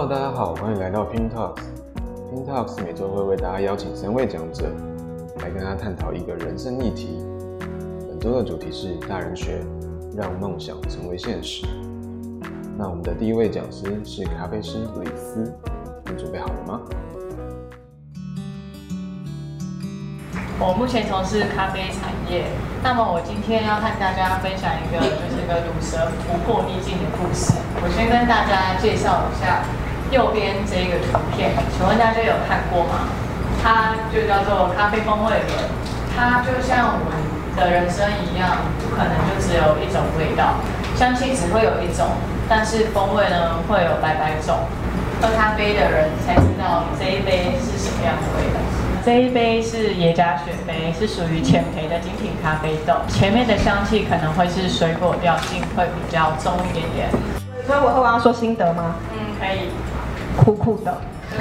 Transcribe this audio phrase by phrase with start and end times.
[0.00, 1.60] Hello，大家好，欢迎来到 Pin Talks。
[2.32, 4.64] Pin Talks 每周会为大家邀请三位讲者
[5.42, 7.22] 来跟大家探讨一个人生议题。
[8.08, 9.62] 本周的主题是大人学，
[10.16, 11.66] 让梦想成为现实。
[12.78, 15.52] 那我们的第一位讲师是咖啡师李斯，
[16.06, 16.80] 你准备好了吗？
[20.58, 22.46] 我目前从事咖啡产业，
[22.82, 27.52] 那么我今天要和大家分享一个就是一个鲁蛇突破逆境的故事。
[27.82, 29.62] 我先跟大家介绍一下
[30.10, 33.06] 右边这个图片，请问大家有看过吗？
[33.62, 35.70] 它就叫做咖啡风味轮，
[36.16, 37.14] 它就像我们
[37.56, 40.56] 的人生一样，不可能就只有一种味道，
[40.96, 42.08] 香气只会有一种，
[42.48, 44.58] 但是风味呢会有百百种。
[45.20, 48.58] 喝咖啡的人才知道这一杯是什么样的味道。
[49.04, 52.94] 这一杯是耶加雪杯，是属于浅焙的精品咖啡豆。
[53.06, 57.08] 前面的香气可能会是水果调性，会比较重一点点。
[57.66, 58.94] 所以我喝完要说心得吗？
[59.12, 59.68] 嗯，可以。
[60.40, 60.96] 苦苦的。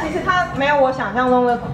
[0.00, 1.66] 其实它没有我想象中的苦，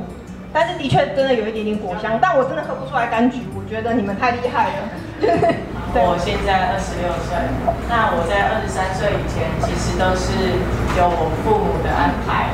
[0.52, 2.18] 但是的确真的有一点点果香。
[2.20, 4.72] 但我真的喝不出来柑橘，我觉得你们太厉害了。
[5.94, 7.38] 对我现在二十六岁，
[7.86, 10.58] 那我在二十三岁以前，其实都是
[10.98, 12.50] 有我父母的安排。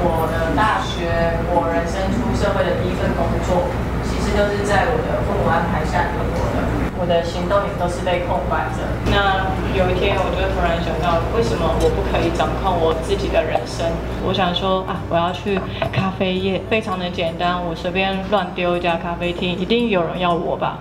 [0.00, 1.10] 我的大学，
[1.50, 3.66] 我人生出社会的第一份工作，
[4.06, 6.62] 其实都是在我的父母安排下度过的。
[7.00, 8.82] 我的行动也都是被控管着。
[9.10, 9.46] 那
[9.78, 13.86] 有一天，我就突然想到，为什么我不可以掌控我自己的人生？
[14.26, 15.60] 我想说啊，我要去
[15.92, 20.78] 咖啡业，非常的简单，我随便乱丢一家咖啡厅，一定有人要我吧？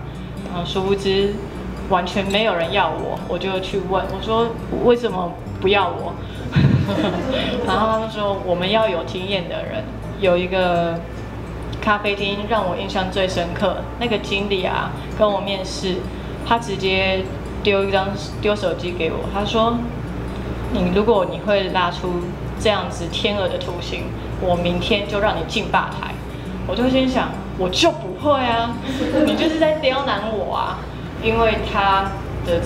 [0.56, 1.34] 嗯，殊不知
[1.90, 4.48] 完全没有人要我，我就去问，我说
[4.84, 6.14] 为什么不要我？
[7.68, 9.84] 然后他们说，我们要有经验的人。
[10.20, 11.00] 有一个
[11.88, 15.96] 咖啡厅让我印象最深刻，那个经理啊跟我面试，
[16.46, 17.24] 他直接
[17.64, 18.10] 丢一张
[18.42, 19.78] 丢手机给我，他说
[20.76, 22.24] ：“你如果你会拉出
[22.60, 24.04] 这样子天鹅的图形，
[24.42, 26.14] 我明天就让你进吧台。”
[26.68, 28.76] 我就心想，我就不会啊，
[29.26, 30.80] 你就是在刁难我啊，
[31.24, 32.12] 因为他
[32.46, 32.60] 的。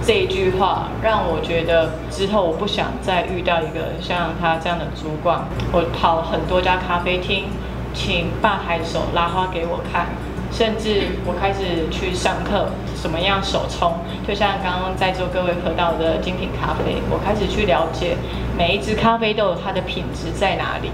[0.00, 5.42] 这一句话让我觉得之后我不想再遇到一个像他这样的主管。
[5.72, 7.46] 我跑很多家咖啡厅，
[7.94, 10.06] 请吧台手拉花给我看，
[10.52, 13.94] 甚至我开始去上课，怎么样手冲。
[14.26, 18.16] 就像刚刚在座各位喝到的精品咖啡，我开始去了解
[18.56, 20.90] 每一支咖啡豆它的品质在哪里。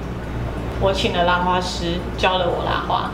[0.81, 3.11] 我请了拉花师教了我拉花，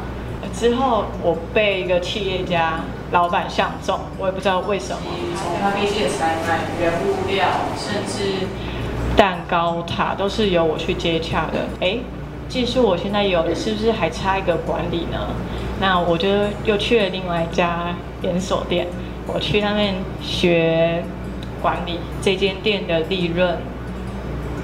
[0.53, 2.81] 之后我被一个企业家。
[3.13, 5.03] 老板相中，我也不知道为什么。
[5.35, 7.45] 从咖啡界的采买、原物料，
[7.77, 8.47] 甚至
[9.17, 11.67] 蛋糕塔，都是由我去接洽的。
[11.81, 11.99] 哎，
[12.51, 15.29] 技术我现在有，是不是还差一个管理呢？
[15.81, 16.29] 那我就
[16.65, 18.89] 又去了另外一家连锁店，
[19.27, 21.03] 我去那边学
[21.63, 22.01] 管理。
[22.21, 23.57] 这间店的利润，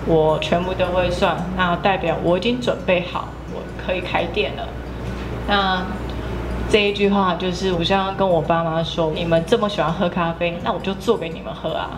[0.06, 4.68] 我全部都会算，那代表我已经准备好，我可以开店了。
[5.48, 5.86] 那。
[6.68, 11.91] 这一句话就是我想要跟我爸妈说：你们这么喜欢喝咖啡，那我就做给你们喝啊！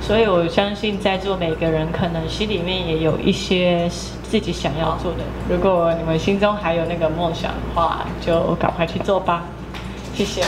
[0.00, 3.88] 所以我相信在座每个人可能心里面也有一些
[4.22, 5.18] 自己想要做的。
[5.48, 9.42] 如果你们心中还有那个梦想的话，就赶快去做吧！
[10.14, 10.42] 谢谢。